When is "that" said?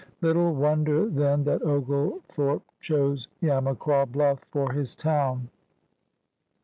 1.43-1.61